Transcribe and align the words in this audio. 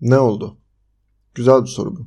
Ne 0.00 0.18
oldu? 0.18 0.56
Güzel 1.34 1.62
bir 1.62 1.68
soru 1.68 1.96
bu. 1.96 2.06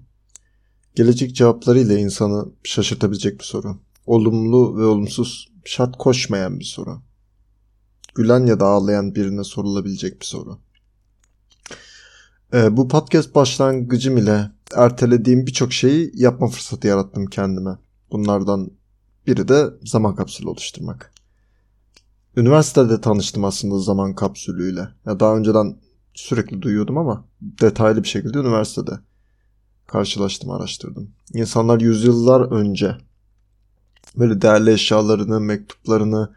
Gelecek 0.96 1.36
cevaplarıyla 1.36 1.98
insanı 1.98 2.46
şaşırtabilecek 2.64 3.40
bir 3.40 3.44
soru. 3.44 3.78
Olumlu 4.06 4.78
ve 4.78 4.86
olumsuz 4.86 5.52
şart 5.66 5.98
koşmayan 5.98 6.60
bir 6.60 6.66
soru. 6.66 7.02
Gülen 8.16 8.46
ya 8.46 8.60
da 8.60 8.66
ağlayan 8.66 9.16
birine 9.16 9.44
sorulabilecek 9.44 10.22
bir 10.22 10.26
soru. 10.26 10.60
Ee, 12.54 12.78
bu 12.78 12.88
podcast 12.88 13.36
başlangıcım 13.36 14.18
ile 14.18 14.52
ertelediğim 14.76 15.48
birçok 15.48 15.74
şeyi 15.74 16.12
yapma 16.16 16.48
fırsatı 16.48 16.88
yarattım 16.88 17.26
kendime. 17.26 17.78
Bunlardan 18.12 18.72
biri 19.28 19.48
de 19.48 19.66
zaman 19.84 20.16
kapsülü 20.16 20.48
oluşturmak. 20.48 21.14
Üniversitede 22.36 23.02
tanıştım 23.02 23.46
aslında 23.46 23.80
zaman 23.80 24.16
kapsülüyle. 24.16 24.88
Ya 25.06 25.20
daha 25.20 25.38
önceden 25.38 25.78
sürekli 26.20 26.62
duyuyordum 26.62 26.98
ama 26.98 27.26
detaylı 27.42 28.04
bir 28.04 28.08
şekilde 28.08 28.38
üniversitede 28.38 29.00
karşılaştım, 29.88 30.50
araştırdım. 30.50 31.12
İnsanlar 31.34 31.82
yüzyıllar 31.82 32.42
önce 32.42 32.98
böyle 34.18 34.42
değerli 34.42 34.72
eşyalarını, 34.72 35.40
mektuplarını, 35.40 36.36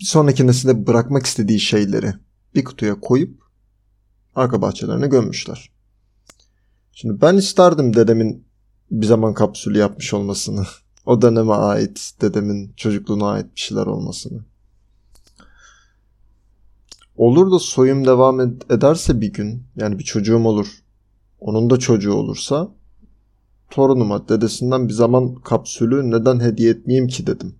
bir 0.00 0.04
sonraki 0.04 0.46
nesile 0.46 0.86
bırakmak 0.86 1.26
istediği 1.26 1.60
şeyleri 1.60 2.14
bir 2.54 2.64
kutuya 2.64 3.00
koyup 3.00 3.42
arka 4.34 4.62
bahçelerine 4.62 5.06
gömmüşler. 5.06 5.70
Şimdi 6.92 7.20
ben 7.20 7.36
isterdim 7.36 7.96
dedemin 7.96 8.46
bir 8.90 9.06
zaman 9.06 9.34
kapsülü 9.34 9.78
yapmış 9.78 10.14
olmasını. 10.14 10.66
O 11.06 11.22
döneme 11.22 11.52
ait, 11.52 12.12
dedemin 12.20 12.72
çocukluğuna 12.76 13.30
ait 13.30 13.46
bir 13.54 13.60
şeyler 13.60 13.86
olmasını. 13.86 14.44
Olur 17.16 17.52
da 17.52 17.58
soyum 17.58 18.06
devam 18.06 18.40
ederse 18.40 19.20
bir 19.20 19.32
gün, 19.32 19.62
yani 19.76 19.98
bir 19.98 20.04
çocuğum 20.04 20.44
olur, 20.44 20.66
onun 21.40 21.70
da 21.70 21.78
çocuğu 21.78 22.12
olursa, 22.12 22.68
torunuma 23.70 24.28
dedesinden 24.28 24.88
bir 24.88 24.92
zaman 24.92 25.34
kapsülü 25.34 26.10
neden 26.10 26.40
hediye 26.40 26.70
etmeyeyim 26.70 27.08
ki 27.08 27.26
dedim. 27.26 27.54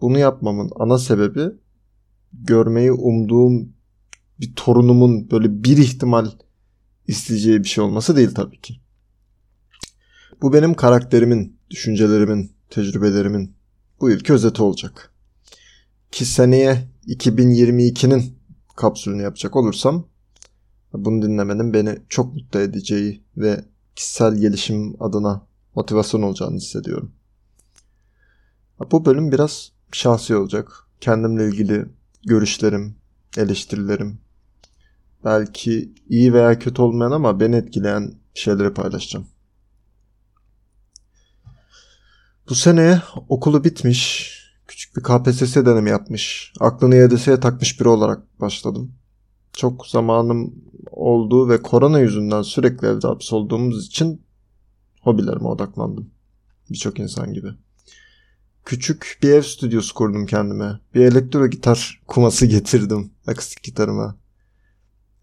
Bunu 0.00 0.18
yapmamın 0.18 0.70
ana 0.76 0.98
sebebi 0.98 1.52
görmeyi 2.32 2.92
umduğum 2.92 3.72
bir 4.40 4.54
torunumun 4.54 5.30
böyle 5.30 5.64
bir 5.64 5.76
ihtimal 5.76 6.30
isteyeceği 7.06 7.58
bir 7.58 7.68
şey 7.68 7.84
olması 7.84 8.16
değil 8.16 8.34
tabii 8.34 8.60
ki. 8.60 8.74
Bu 10.42 10.52
benim 10.52 10.74
karakterimin, 10.74 11.56
düşüncelerimin, 11.70 12.52
tecrübelerimin 12.70 13.54
bu 14.00 14.10
ilk 14.10 14.30
özeti 14.30 14.62
olacak. 14.62 15.12
Ki 16.10 16.24
seneye 16.24 16.91
2022'nin 17.08 18.38
kapsülünü 18.76 19.22
yapacak 19.22 19.56
olursam 19.56 20.06
bunu 20.92 21.22
dinlemenin 21.22 21.72
beni 21.72 21.98
çok 22.08 22.34
mutlu 22.34 22.60
edeceği 22.60 23.24
ve 23.36 23.64
kişisel 23.96 24.34
gelişim 24.34 25.02
adına 25.02 25.46
motivasyon 25.74 26.22
olacağını 26.22 26.56
hissediyorum. 26.56 27.12
Bu 28.90 29.04
bölüm 29.04 29.32
biraz 29.32 29.72
şahsi 29.92 30.36
olacak. 30.36 30.72
Kendimle 31.00 31.48
ilgili 31.48 31.86
görüşlerim, 32.26 32.96
eleştirilerim, 33.36 34.18
belki 35.24 35.94
iyi 36.08 36.32
veya 36.32 36.58
kötü 36.58 36.82
olmayan 36.82 37.10
ama 37.10 37.40
beni 37.40 37.56
etkileyen 37.56 38.14
şeyleri 38.34 38.74
paylaşacağım. 38.74 39.26
Bu 42.48 42.54
sene 42.54 43.02
okulu 43.28 43.64
bitmiş, 43.64 44.31
küçük 44.68 44.96
bir 44.96 45.02
KPSS 45.02 45.56
dönemi 45.56 45.90
yapmış, 45.90 46.52
aklını 46.60 46.96
YDS'ye 46.96 47.40
takmış 47.40 47.80
biri 47.80 47.88
olarak 47.88 48.40
başladım. 48.40 48.94
Çok 49.52 49.86
zamanım 49.86 50.54
olduğu 50.90 51.48
ve 51.48 51.62
korona 51.62 51.98
yüzünden 51.98 52.42
sürekli 52.42 52.86
evde 52.88 53.06
hapis 53.06 53.32
olduğumuz 53.32 53.86
için 53.86 54.22
hobilerime 55.00 55.48
odaklandım. 55.48 56.10
Birçok 56.70 56.98
insan 56.98 57.32
gibi. 57.32 57.48
Küçük 58.64 59.18
bir 59.22 59.30
ev 59.30 59.42
stüdyosu 59.42 59.94
kurdum 59.94 60.26
kendime. 60.26 60.80
Bir 60.94 61.00
elektro 61.00 61.46
gitar 61.46 62.02
kuması 62.06 62.46
getirdim 62.56 63.10
akustik 63.26 63.62
gitarıma. 63.62 64.16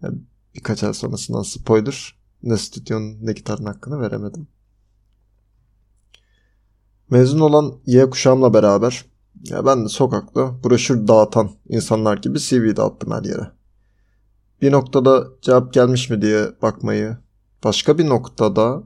Yani 0.02 0.18
birkaç 0.54 0.84
ay 0.84 0.94
sonrasından 0.94 1.42
spoiler 1.42 2.14
ne 2.42 2.56
stüdyonun 2.56 3.26
ne 3.26 3.32
gitarın 3.32 3.64
hakkını 3.64 4.00
veremedim. 4.00 4.48
Mezun 7.10 7.40
olan 7.40 7.80
Y 7.86 8.10
kuşağımla 8.10 8.54
beraber 8.54 9.04
ya 9.44 9.66
ben 9.66 9.84
de 9.84 9.88
sokakta 9.88 10.64
broşür 10.64 11.08
dağıtan 11.08 11.50
insanlar 11.68 12.16
gibi 12.16 12.38
CV 12.38 12.76
dağıttım 12.76 13.10
her 13.12 13.24
yere. 13.24 13.50
Bir 14.62 14.72
noktada 14.72 15.28
cevap 15.42 15.72
gelmiş 15.72 16.10
mi 16.10 16.22
diye 16.22 16.48
bakmayı, 16.62 17.16
başka 17.64 17.98
bir 17.98 18.08
noktada 18.08 18.82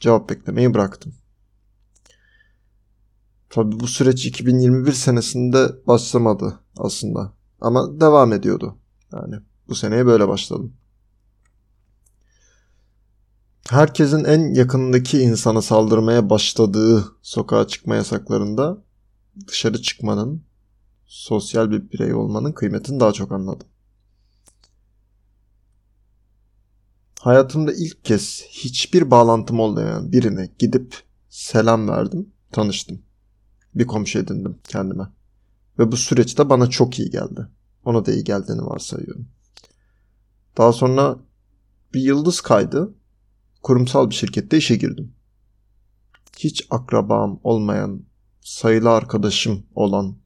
cevap 0.00 0.30
beklemeyi 0.30 0.74
bıraktım. 0.74 1.14
Tabii 3.50 3.80
bu 3.80 3.86
süreç 3.86 4.26
2021 4.26 4.92
senesinde 4.92 5.86
başlamadı 5.86 6.60
aslında. 6.76 7.32
Ama 7.60 8.00
devam 8.00 8.32
ediyordu. 8.32 8.78
Yani 9.12 9.36
bu 9.68 9.74
seneye 9.74 10.06
böyle 10.06 10.28
başladım. 10.28 10.72
Herkesin 13.70 14.24
en 14.24 14.54
yakınındaki 14.54 15.20
insana 15.20 15.62
saldırmaya 15.62 16.30
başladığı 16.30 17.04
sokağa 17.22 17.66
çıkma 17.66 17.94
yasaklarında 17.94 18.78
dışarı 19.48 19.82
çıkmanın, 19.82 20.44
sosyal 21.06 21.70
bir 21.70 21.90
birey 21.90 22.14
olmanın 22.14 22.52
kıymetini 22.52 23.00
daha 23.00 23.12
çok 23.12 23.32
anladım. 23.32 23.68
Hayatımda 27.20 27.72
ilk 27.72 28.04
kez 28.04 28.44
hiçbir 28.48 29.10
bağlantım 29.10 29.60
olmayan 29.60 30.12
birine 30.12 30.48
gidip 30.58 31.02
selam 31.28 31.88
verdim, 31.88 32.32
tanıştım. 32.52 33.02
Bir 33.74 33.86
komşu 33.86 34.18
edindim 34.18 34.58
kendime. 34.68 35.04
Ve 35.78 35.92
bu 35.92 35.96
süreçte 35.96 36.50
bana 36.50 36.70
çok 36.70 36.98
iyi 36.98 37.10
geldi. 37.10 37.48
Ona 37.84 38.06
da 38.06 38.12
iyi 38.12 38.24
geldiğini 38.24 38.62
varsayıyorum. 38.62 39.28
Daha 40.58 40.72
sonra 40.72 41.18
bir 41.94 42.00
yıldız 42.00 42.40
kaydı. 42.40 42.94
Kurumsal 43.62 44.10
bir 44.10 44.14
şirkette 44.14 44.56
işe 44.56 44.76
girdim. 44.76 45.14
Hiç 46.38 46.66
akrabam 46.70 47.40
olmayan, 47.42 48.02
sayılı 48.44 48.90
arkadaşım 48.90 49.66
olan, 49.74 50.16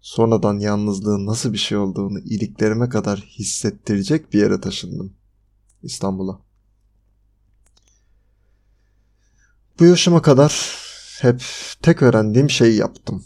sonradan 0.00 0.58
yalnızlığın 0.58 1.26
nasıl 1.26 1.52
bir 1.52 1.58
şey 1.58 1.78
olduğunu 1.78 2.18
iliklerime 2.18 2.88
kadar 2.88 3.18
hissettirecek 3.18 4.32
bir 4.32 4.38
yere 4.38 4.60
taşındım. 4.60 5.12
İstanbul'a. 5.82 6.40
Bu 9.80 9.84
yaşıma 9.84 10.22
kadar 10.22 10.76
hep 11.20 11.42
tek 11.82 12.02
öğrendiğim 12.02 12.50
şeyi 12.50 12.76
yaptım. 12.76 13.24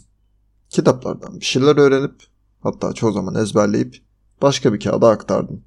Kitaplardan 0.69 1.39
bir 1.39 1.45
şeyler 1.45 1.77
öğrenip 1.77 2.23
hatta 2.59 2.93
çoğu 2.93 3.11
zaman 3.11 3.35
ezberleyip 3.35 4.03
başka 4.41 4.73
bir 4.73 4.79
kağıda 4.79 5.09
aktardım. 5.09 5.63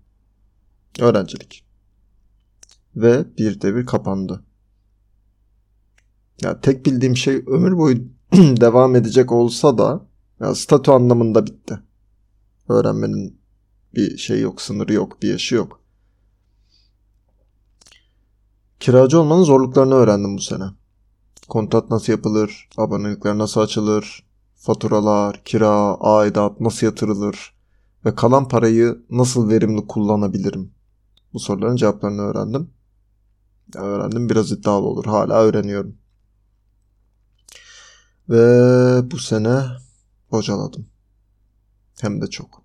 Öğrencilik. 1.01 1.65
Ve 2.97 3.37
bir 3.39 3.61
devir 3.61 3.87
kapandı. 3.87 4.45
Ya 6.43 6.61
tek 6.61 6.87
bildiğim 6.87 7.17
şey 7.17 7.45
ömür 7.47 7.79
boyu 7.79 8.15
devam 8.61 8.97
edecek 8.97 9.33
olsa 9.33 9.79
da 9.79 10.01
ya 10.41 10.55
statü 10.55 10.91
anlamında 10.91 11.47
bitti. 11.47 11.79
Öğrenmenin 12.69 13.41
bir 13.95 14.17
şey 14.17 14.41
yok, 14.41 14.63
sınırı 14.63 14.93
yok, 14.93 15.23
bir 15.23 15.29
yaşı 15.29 15.55
yok. 15.55 15.81
Kiracı 18.81 19.21
olmanın 19.21 19.43
zorluklarını 19.43 19.95
öğrendim 19.95 20.37
bu 20.37 20.41
sene. 20.41 20.65
Kontrat 21.49 21.91
nasıl 21.91 22.13
yapılır, 22.13 22.69
abonelikler 22.77 23.39
nasıl 23.39 23.61
açılır, 23.61 24.27
faturalar, 24.57 25.45
kira, 25.45 25.95
aidat 26.01 26.61
nasıl 26.61 26.87
yatırılır 26.87 27.55
ve 28.05 28.15
kalan 28.15 28.49
parayı 28.49 29.05
nasıl 29.11 29.49
verimli 29.49 29.87
kullanabilirim? 29.87 30.75
Bu 31.33 31.39
soruların 31.39 31.77
cevaplarını 31.77 32.23
öğrendim. 32.23 32.71
Öğrendim 33.77 34.29
biraz 34.29 34.53
iddialı 34.53 34.87
olur. 34.87 35.05
Hala 35.05 35.43
öğreniyorum. 35.43 35.97
Ve 38.29 39.11
bu 39.11 39.19
sene 39.19 39.63
bocaladım. 40.31 40.87
Hem 42.01 42.21
de 42.21 42.27
çok. 42.27 42.65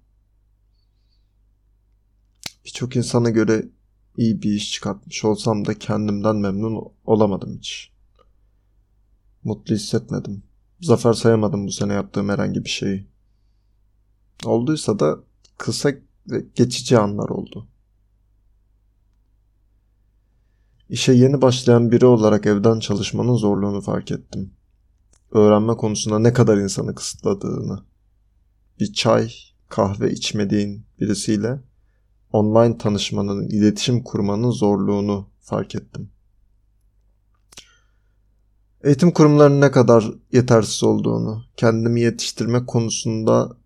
Birçok 2.65 2.95
insana 2.95 3.29
göre 3.29 3.65
iyi 4.17 4.41
bir 4.41 4.51
iş 4.51 4.71
çıkartmış 4.71 5.25
olsam 5.25 5.65
da 5.65 5.79
kendimden 5.79 6.35
memnun 6.35 6.93
olamadım 7.05 7.57
hiç. 7.57 7.91
Mutlu 9.43 9.75
hissetmedim. 9.75 10.43
Zafer 10.81 11.13
sayamadım 11.13 11.67
bu 11.67 11.71
sene 11.71 11.93
yaptığım 11.93 12.29
herhangi 12.29 12.65
bir 12.65 12.69
şeyi. 12.69 13.07
Olduysa 14.45 14.99
da 14.99 15.19
kısa 15.57 15.91
ve 16.27 16.45
geçici 16.55 16.97
anlar 16.97 17.29
oldu. 17.29 17.67
İşe 20.89 21.13
yeni 21.13 21.41
başlayan 21.41 21.91
biri 21.91 22.05
olarak 22.05 22.45
evden 22.45 22.79
çalışmanın 22.79 23.35
zorluğunu 23.35 23.81
fark 23.81 24.11
ettim. 24.11 24.53
Öğrenme 25.31 25.77
konusunda 25.77 26.19
ne 26.19 26.33
kadar 26.33 26.57
insanı 26.57 26.95
kısıtladığını. 26.95 27.83
Bir 28.79 28.93
çay, 28.93 29.31
kahve 29.69 30.11
içmediğin 30.11 30.85
birisiyle 30.99 31.59
online 32.31 32.77
tanışmanın, 32.77 33.47
iletişim 33.47 34.03
kurmanın 34.03 34.51
zorluğunu 34.51 35.29
fark 35.41 35.75
ettim. 35.75 36.11
Eğitim 38.83 39.11
kurumlarının 39.11 39.61
ne 39.61 39.71
kadar 39.71 40.11
yetersiz 40.31 40.83
olduğunu, 40.83 41.43
kendimi 41.57 42.01
yetiştirme 42.01 42.65
konusunda 42.65 43.57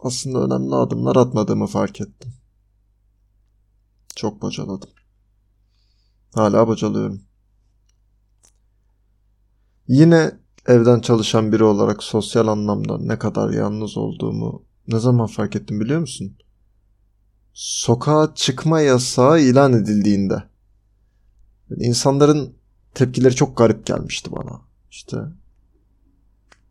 aslında 0.00 0.44
önemli 0.44 0.74
adımlar 0.74 1.16
atmadığımı 1.16 1.66
fark 1.66 2.00
ettim. 2.00 2.32
Çok 4.16 4.42
bocaladım. 4.42 4.90
Hala 6.34 6.68
bocalıyorum. 6.68 7.22
Yine 9.88 10.39
evden 10.66 11.00
çalışan 11.00 11.52
biri 11.52 11.64
olarak 11.64 12.02
sosyal 12.02 12.46
anlamda 12.46 12.98
ne 12.98 13.18
kadar 13.18 13.50
yalnız 13.50 13.96
olduğumu 13.96 14.62
ne 14.88 14.98
zaman 14.98 15.26
fark 15.26 15.56
ettim 15.56 15.80
biliyor 15.80 16.00
musun? 16.00 16.36
Sokağa 17.52 18.32
çıkma 18.34 18.80
yasağı 18.80 19.40
ilan 19.40 19.72
edildiğinde. 19.72 20.42
Yani 21.70 21.82
insanların 21.82 22.54
tepkileri 22.94 23.34
çok 23.34 23.56
garip 23.56 23.86
gelmişti 23.86 24.32
bana. 24.32 24.60
İşte 24.90 25.16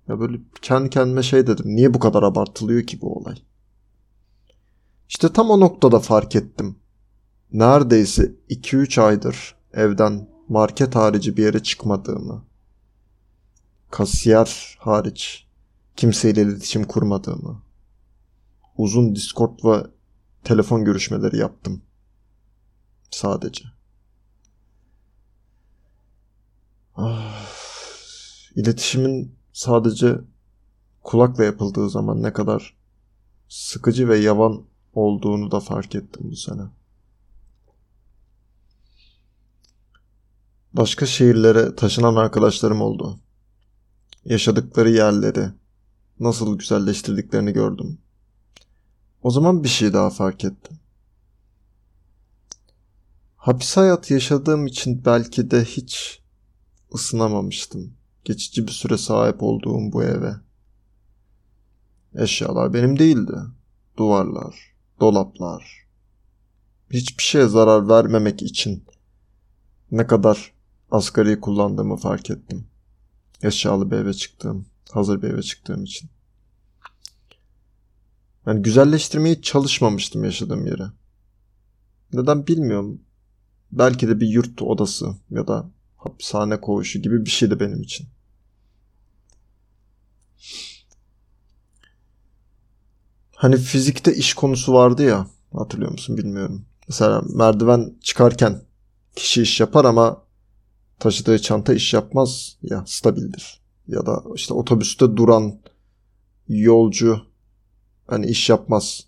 ya 0.07 0.19
böyle 0.19 0.37
kendi 0.61 0.89
kendime 0.89 1.23
şey 1.23 1.47
dedim. 1.47 1.65
Niye 1.65 1.93
bu 1.93 1.99
kadar 1.99 2.23
abartılıyor 2.23 2.83
ki 2.83 3.01
bu 3.01 3.17
olay? 3.17 3.35
İşte 5.09 5.33
tam 5.33 5.49
o 5.49 5.59
noktada 5.59 5.99
fark 5.99 6.35
ettim. 6.35 6.75
Neredeyse 7.51 8.31
2-3 8.49 9.01
aydır 9.01 9.55
evden 9.73 10.29
market 10.49 10.95
harici 10.95 11.37
bir 11.37 11.43
yere 11.43 11.63
çıkmadığımı, 11.63 12.45
kasiyer 13.91 14.77
hariç 14.79 15.47
kimseyle 15.95 16.41
iletişim 16.41 16.83
kurmadığımı, 16.83 17.61
uzun 18.77 19.15
Discord 19.15 19.59
ve 19.63 19.87
telefon 20.43 20.85
görüşmeleri 20.85 21.37
yaptım. 21.37 21.81
Sadece. 23.11 23.63
Ah, 26.95 27.45
iletişimin 28.55 29.35
sadece 29.53 30.19
kulakla 31.03 31.43
yapıldığı 31.43 31.89
zaman 31.89 32.23
ne 32.23 32.33
kadar 32.33 32.77
sıkıcı 33.49 34.09
ve 34.09 34.17
yavan 34.17 34.65
olduğunu 34.93 35.51
da 35.51 35.59
fark 35.59 35.95
ettim 35.95 36.31
bu 36.31 36.35
sene. 36.35 36.61
Başka 40.73 41.05
şehirlere 41.05 41.75
taşınan 41.75 42.15
arkadaşlarım 42.15 42.81
oldu. 42.81 43.19
Yaşadıkları 44.29 44.89
yerleri 44.89 45.49
nasıl 46.19 46.57
güzelleştirdiklerini 46.57 47.53
gördüm. 47.53 47.97
O 49.23 49.31
zaman 49.31 49.63
bir 49.63 49.69
şey 49.69 49.93
daha 49.93 50.09
fark 50.09 50.45
ettim. 50.45 50.77
Hapis 53.35 53.77
hayat 53.77 54.11
yaşadığım 54.11 54.67
için 54.67 55.05
belki 55.05 55.51
de 55.51 55.63
hiç 55.63 56.21
ısınamamıştım. 56.93 57.93
Geçici 58.25 58.67
bir 58.67 58.71
süre 58.71 58.97
sahip 58.97 59.43
olduğum 59.43 59.91
bu 59.91 60.03
eve. 60.03 60.33
Eşyalar 62.15 62.73
benim 62.73 62.99
değildi. 62.99 63.37
Duvarlar, 63.97 64.75
dolaplar. 64.99 65.87
Hiçbir 66.91 67.23
şeye 67.23 67.47
zarar 67.47 67.89
vermemek 67.89 68.41
için 68.41 68.83
ne 69.91 70.07
kadar 70.07 70.53
asgari 70.91 71.41
kullandığımı 71.41 71.97
fark 71.97 72.29
ettim. 72.29 72.68
Eşyalı 73.43 73.91
bir 73.91 73.95
eve 73.95 74.13
çıktığım, 74.13 74.65
hazır 74.91 75.21
bir 75.21 75.29
eve 75.29 75.41
çıktığım 75.41 75.83
için. 75.83 76.09
Yani 78.45 78.61
güzelleştirmeye 78.61 79.41
çalışmamıştım 79.41 80.23
yaşadığım 80.23 80.65
yere. 80.65 80.87
Neden 82.13 82.47
bilmiyorum. 82.47 83.01
Belki 83.71 84.07
de 84.07 84.19
bir 84.19 84.27
yurt 84.27 84.61
odası 84.61 85.15
ya 85.29 85.47
da 85.47 85.69
hapishane 85.97 86.61
koğuşu 86.61 86.99
gibi 86.99 87.25
bir 87.25 87.29
şeydi 87.29 87.59
benim 87.59 87.81
için. 87.81 88.07
Hani 93.35 93.57
fizikte 93.57 94.15
iş 94.15 94.33
konusu 94.33 94.73
vardı 94.73 95.03
ya 95.03 95.27
hatırlıyor 95.53 95.91
musun 95.91 96.17
bilmiyorum. 96.17 96.65
Mesela 96.87 97.21
merdiven 97.35 97.93
çıkarken 98.01 98.61
kişi 99.15 99.41
iş 99.41 99.59
yapar 99.59 99.85
ama 99.85 100.23
taşıdığı 100.99 101.41
çanta 101.41 101.73
iş 101.73 101.93
yapmaz 101.93 102.57
ya 102.61 102.83
stabildir. 102.87 103.61
Ya 103.87 104.05
da 104.05 104.23
işte 104.35 104.53
otobüste 104.53 105.17
duran 105.17 105.59
yolcu 106.47 107.21
hani 108.07 108.25
iş 108.25 108.49
yapmaz. 108.49 109.07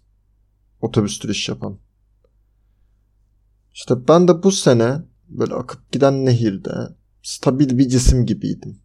Otobüstür 0.82 1.30
iş 1.30 1.50
yapan. 1.50 1.80
İşte 3.74 4.08
ben 4.08 4.28
de 4.28 4.44
bu 4.44 4.52
sene 4.52 5.02
böyle 5.30 5.54
akıp 5.54 5.92
giden 5.92 6.26
nehirde 6.26 6.74
stabil 7.24 7.78
bir 7.78 7.90
cisim 7.90 8.26
gibiydim. 8.26 8.80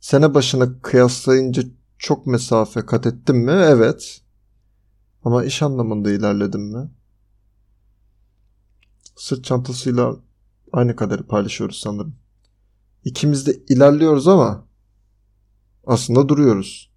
Sene 0.00 0.34
başına 0.34 0.80
kıyaslayınca 0.80 1.62
çok 1.98 2.26
mesafe 2.26 2.86
kat 2.86 3.06
ettim 3.06 3.36
mi? 3.36 3.52
Evet. 3.52 4.20
Ama 5.24 5.44
iş 5.44 5.62
anlamında 5.62 6.10
ilerledim 6.10 6.60
mi? 6.60 6.90
Sırt 9.16 9.44
çantasıyla 9.44 10.16
aynı 10.76 10.96
kaderi 10.96 11.22
paylaşıyoruz 11.22 11.78
sanırım. 11.78 12.16
İkimiz 13.04 13.46
de 13.46 13.56
ilerliyoruz 13.68 14.28
ama 14.28 14.68
aslında 15.86 16.28
duruyoruz. 16.28 16.90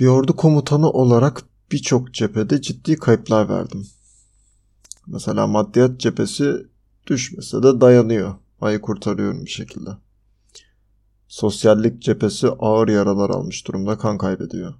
Bir 0.00 0.06
ordu 0.06 0.36
komutanı 0.36 0.90
olarak 0.90 1.42
birçok 1.72 2.14
cephede 2.14 2.62
ciddi 2.62 2.96
kayıplar 2.96 3.48
verdim. 3.48 3.86
Mesela 5.06 5.46
maddiyat 5.46 6.00
cephesi 6.00 6.66
düşmese 7.06 7.62
de 7.62 7.80
dayanıyor. 7.80 8.34
Ayı 8.60 8.80
kurtarıyorum 8.80 9.44
bir 9.44 9.50
şekilde. 9.50 9.90
Sosyallik 11.28 12.02
cephesi 12.02 12.48
ağır 12.48 12.88
yaralar 12.88 13.30
almış 13.30 13.66
durumda 13.66 13.98
kan 13.98 14.18
kaybediyor. 14.18 14.74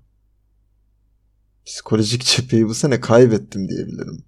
Psikolojik 1.66 2.24
cepheyi 2.24 2.68
bu 2.68 2.74
sene 2.74 3.00
kaybettim 3.00 3.68
diyebilirim. 3.68 4.24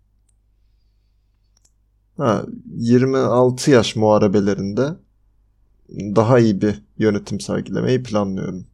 Ha, 2.16 2.44
26 2.76 3.70
yaş 3.70 3.96
muharebelerinde 3.96 4.96
daha 5.90 6.38
iyi 6.38 6.60
bir 6.60 6.82
yönetim 6.98 7.40
sergilemeyi 7.40 8.02
planlıyorum. 8.02 8.66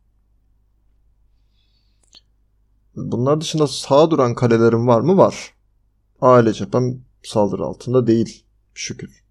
Bunlar 2.97 3.41
dışında 3.41 3.67
sağ 3.67 4.11
duran 4.11 4.35
kalelerim 4.35 4.87
var 4.87 5.01
mı? 5.01 5.17
Var. 5.17 5.55
Aile 6.21 6.53
cephem 6.53 7.01
saldırı 7.23 7.65
altında 7.65 8.07
değil. 8.07 8.45
Şükür. 8.75 9.25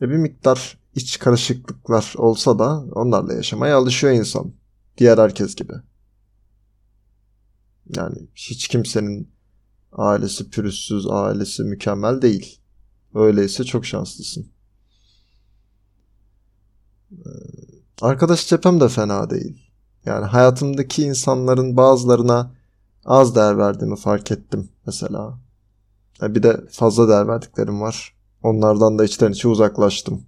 E 0.00 0.08
bir 0.10 0.16
miktar 0.16 0.78
iç 0.94 1.18
karışıklıklar 1.18 2.14
olsa 2.16 2.58
da 2.58 2.84
onlarla 2.92 3.32
yaşamaya 3.32 3.76
alışıyor 3.76 4.12
insan. 4.12 4.52
Diğer 4.98 5.18
herkes 5.18 5.54
gibi. 5.54 5.72
Yani 7.96 8.16
hiç 8.34 8.68
kimsenin 8.68 9.32
ailesi 9.98 10.50
pürüzsüz, 10.50 11.06
ailesi 11.10 11.64
mükemmel 11.64 12.22
değil. 12.22 12.60
Öyleyse 13.14 13.64
çok 13.64 13.86
şanslısın. 13.86 14.46
Ee, 17.12 17.16
arkadaş 18.00 18.48
cephem 18.48 18.80
de 18.80 18.88
fena 18.88 19.30
değil. 19.30 19.70
Yani 20.04 20.26
hayatımdaki 20.26 21.02
insanların 21.02 21.76
bazılarına 21.76 22.54
az 23.04 23.34
değer 23.36 23.58
verdiğimi 23.58 23.96
fark 23.96 24.30
ettim 24.30 24.68
mesela. 24.86 25.38
Bir 26.22 26.42
de 26.42 26.66
fazla 26.70 27.08
değer 27.08 27.28
verdiklerim 27.28 27.80
var. 27.80 28.14
Onlardan 28.42 28.98
da 28.98 29.04
içten 29.04 29.32
içe 29.32 29.48
uzaklaştım. 29.48 30.26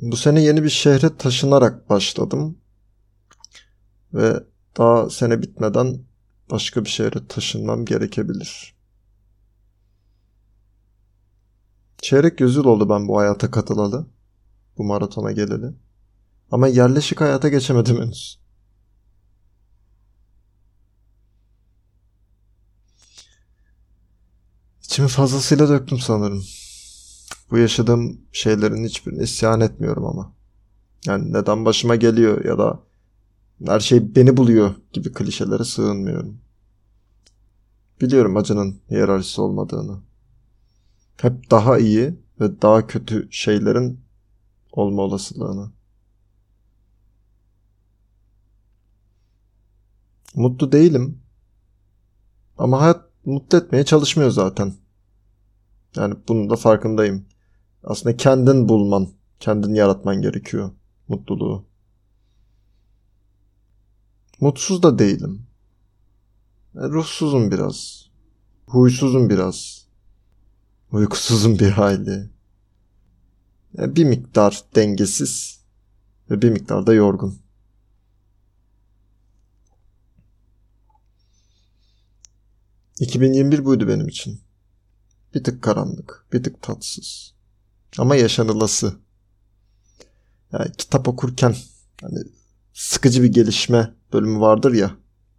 Bu 0.00 0.16
sene 0.16 0.42
yeni 0.42 0.62
bir 0.62 0.68
şehre 0.68 1.16
taşınarak 1.16 1.90
başladım. 1.90 2.58
Ve 4.14 4.44
daha 4.78 5.10
sene 5.10 5.42
bitmeden 5.42 5.98
başka 6.50 6.84
bir 6.84 6.90
şehre 6.90 7.26
taşınmam 7.28 7.84
gerekebilir. 7.84 8.76
Çeyrek 11.98 12.40
yüzyıl 12.40 12.64
oldu 12.64 12.88
ben 12.88 13.08
bu 13.08 13.18
hayata 13.18 13.50
katılalı. 13.50 14.06
Bu 14.78 14.84
maratona 14.84 15.32
geleli. 15.32 15.74
Ama 16.50 16.68
yerleşik 16.68 17.20
hayata 17.20 17.48
geçemedim 17.48 17.96
henüz. 17.96 18.38
İçimi 24.82 25.08
fazlasıyla 25.08 25.68
döktüm 25.68 25.98
sanırım. 25.98 26.44
Bu 27.50 27.58
yaşadığım 27.58 28.20
şeylerin 28.32 28.84
hiçbirini 28.84 29.22
isyan 29.22 29.60
etmiyorum 29.60 30.04
ama. 30.04 30.32
Yani 31.06 31.32
neden 31.32 31.64
başıma 31.64 31.96
geliyor 31.96 32.44
ya 32.44 32.58
da 32.58 32.85
her 33.64 33.80
şey 33.80 34.16
beni 34.16 34.36
buluyor 34.36 34.74
gibi 34.92 35.12
klişelere 35.12 35.64
sığınmıyorum. 35.64 36.38
Biliyorum 38.00 38.36
acının 38.36 38.80
hiyerarşisi 38.90 39.40
olmadığını. 39.40 40.00
Hep 41.16 41.50
daha 41.50 41.78
iyi 41.78 42.20
ve 42.40 42.62
daha 42.62 42.86
kötü 42.86 43.28
şeylerin 43.30 44.00
olma 44.72 45.02
olasılığını. 45.02 45.70
Mutlu 50.34 50.72
değilim. 50.72 51.22
Ama 52.58 52.80
hayat 52.80 53.00
mutlu 53.24 53.58
etmeye 53.58 53.84
çalışmıyor 53.84 54.30
zaten. 54.30 54.74
Yani 55.96 56.14
bunun 56.28 56.50
da 56.50 56.56
farkındayım. 56.56 57.26
Aslında 57.84 58.16
kendin 58.16 58.68
bulman, 58.68 59.08
kendin 59.40 59.74
yaratman 59.74 60.22
gerekiyor 60.22 60.70
mutluluğu. 61.08 61.64
Mutsuz 64.40 64.82
da 64.82 64.98
değilim. 64.98 65.46
E, 66.74 66.80
ruhsuzum 66.80 67.50
biraz. 67.50 68.06
Huysuzum 68.66 69.30
biraz. 69.30 69.86
Uykusuzum 70.92 71.58
bir 71.58 71.70
hayli. 71.70 72.30
E, 73.78 73.96
bir 73.96 74.04
miktar 74.04 74.62
dengesiz 74.74 75.60
ve 76.30 76.42
bir 76.42 76.50
miktar 76.50 76.86
da 76.86 76.94
yorgun. 76.94 77.38
...2021 83.00 83.64
buydu 83.64 83.88
benim 83.88 84.08
için. 84.08 84.40
Bir 85.34 85.44
tık 85.44 85.62
karanlık, 85.62 86.26
bir 86.32 86.42
tık 86.42 86.62
tatsız. 86.62 87.34
Ama 87.98 88.16
yaşanılası. 88.16 88.96
Yani 90.52 90.72
kitap 90.72 91.08
okurken 91.08 91.56
hani 92.00 92.18
sıkıcı 92.76 93.22
bir 93.22 93.32
gelişme 93.32 93.94
bölümü 94.12 94.40
vardır 94.40 94.72
ya. 94.72 94.96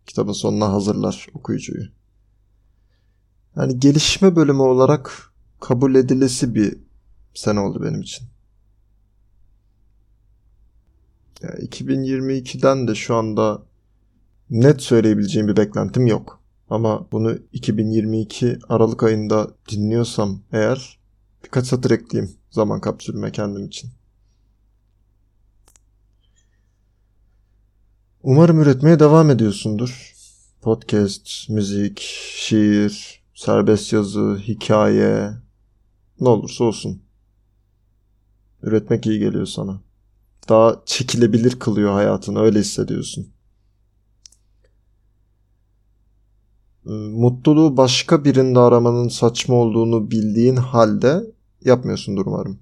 Kitabın 0.07 0.31
sonuna 0.31 0.73
hazırlar 0.73 1.27
okuyucuyu. 1.33 1.85
Yani 3.55 3.79
gelişme 3.79 4.35
bölümü 4.35 4.61
olarak 4.61 5.33
kabul 5.59 5.95
edilesi 5.95 6.55
bir 6.55 6.77
sene 7.33 7.59
oldu 7.59 7.83
benim 7.83 8.01
için. 8.01 8.27
Yani 11.41 11.59
2022'den 11.59 12.87
de 12.87 12.95
şu 12.95 13.15
anda 13.15 13.63
net 14.49 14.81
söyleyebileceğim 14.81 15.47
bir 15.47 15.57
beklentim 15.57 16.07
yok. 16.07 16.41
Ama 16.69 17.11
bunu 17.11 17.37
2022 17.53 18.59
Aralık 18.69 19.03
ayında 19.03 19.51
dinliyorsam 19.71 20.41
eğer 20.51 20.99
birkaç 21.43 21.65
satır 21.65 21.91
ekleyeyim 21.91 22.35
zaman 22.49 22.81
kapsülüme 22.81 23.31
kendim 23.31 23.65
için. 23.65 23.96
Umarım 28.27 28.61
üretmeye 28.61 28.99
devam 28.99 29.29
ediyorsundur. 29.29 30.15
Podcast, 30.61 31.49
müzik, 31.49 31.99
şiir, 32.35 33.23
serbest 33.35 33.93
yazı, 33.93 34.37
hikaye 34.47 35.31
ne 36.19 36.29
olursa 36.29 36.63
olsun. 36.63 37.01
Üretmek 38.61 39.05
iyi 39.05 39.19
geliyor 39.19 39.45
sana. 39.45 39.81
Daha 40.49 40.81
çekilebilir 40.85 41.59
kılıyor 41.59 41.93
hayatını 41.93 42.39
öyle 42.39 42.59
hissediyorsun. 42.59 43.33
Mutluluğu 47.11 47.77
başka 47.77 48.25
birinde 48.25 48.59
aramanın 48.59 49.07
saçma 49.07 49.55
olduğunu 49.55 50.11
bildiğin 50.11 50.55
halde 50.55 51.31
yapmıyorsundur 51.65 52.25
umarım. 52.25 52.59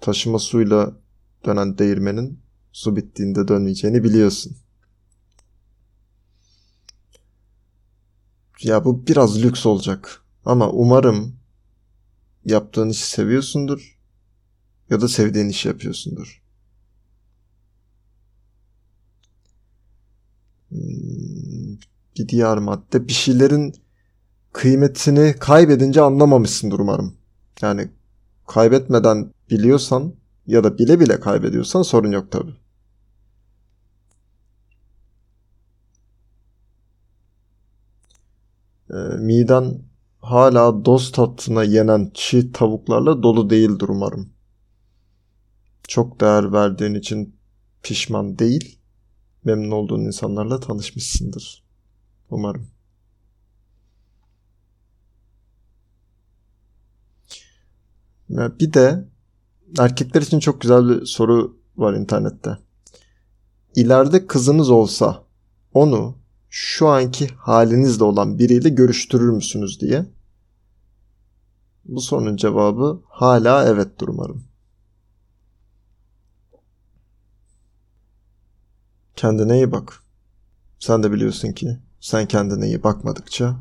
Taşıma 0.00 0.38
suyla 0.38 0.92
dönen 1.46 1.78
değirmenin 1.78 2.43
su 2.74 2.96
bittiğinde 2.96 3.48
dönmeyeceğini 3.48 4.04
biliyorsun. 4.04 4.56
Ya 8.62 8.84
bu 8.84 9.06
biraz 9.06 9.42
lüks 9.42 9.66
olacak. 9.66 10.22
Ama 10.44 10.70
umarım 10.70 11.36
yaptığın 12.44 12.88
işi 12.88 13.06
seviyorsundur 13.06 13.98
ya 14.90 15.00
da 15.00 15.08
sevdiğin 15.08 15.48
işi 15.48 15.68
yapıyorsundur. 15.68 16.42
Hmm, 20.68 21.76
bir 22.18 22.28
diğer 22.28 22.58
madde 22.58 23.08
bir 23.08 23.12
şeylerin 23.12 23.74
kıymetini 24.52 25.34
kaybedince 25.38 26.00
anlamamışsındır 26.00 26.78
umarım. 26.78 27.16
Yani 27.62 27.88
kaybetmeden 28.46 29.32
biliyorsan 29.50 30.14
ya 30.46 30.64
da 30.64 30.78
bile 30.78 31.00
bile 31.00 31.20
kaybediyorsan 31.20 31.82
sorun 31.82 32.12
yok 32.12 32.32
tabi. 32.32 32.63
Ee, 38.94 39.16
miden 39.16 39.82
hala 40.20 40.84
dost 40.84 41.14
tatlına 41.14 41.64
yenen 41.64 42.10
çiğ 42.14 42.52
tavuklarla 42.52 43.22
dolu 43.22 43.50
değildir 43.50 43.88
umarım. 43.88 44.32
Çok 45.88 46.20
değer 46.20 46.52
verdiğin 46.52 46.94
için 46.94 47.36
pişman 47.82 48.38
değil, 48.38 48.78
memnun 49.44 49.70
olduğun 49.70 50.00
insanlarla 50.00 50.60
tanışmışsındır. 50.60 51.64
Umarım. 52.30 52.68
Bir 58.30 58.72
de 58.72 59.08
erkekler 59.78 60.22
için 60.22 60.38
çok 60.38 60.60
güzel 60.60 60.88
bir 60.88 61.06
soru 61.06 61.56
var 61.76 61.94
internette. 61.94 62.58
İleride 63.76 64.26
kızınız 64.26 64.70
olsa 64.70 65.24
onu 65.74 66.23
şu 66.56 66.88
anki 66.88 67.28
halinizde 67.28 68.04
olan 68.04 68.38
biriyle 68.38 68.68
görüştürür 68.68 69.30
müsünüz 69.30 69.80
diye. 69.80 70.06
Bu 71.84 72.00
sorunun 72.00 72.36
cevabı 72.36 73.02
hala 73.08 73.64
evettir 73.68 74.08
umarım. 74.08 74.44
Kendine 79.16 79.56
iyi 79.56 79.72
bak. 79.72 80.02
Sen 80.78 81.02
de 81.02 81.12
biliyorsun 81.12 81.52
ki 81.52 81.78
sen 82.00 82.28
kendine 82.28 82.66
iyi 82.66 82.82
bakmadıkça 82.82 83.56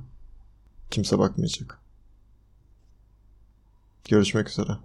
kimse 0.92 1.20
bakmayacak. 1.20 1.80
Görüşmek 4.10 4.50
üzere. 4.50 4.78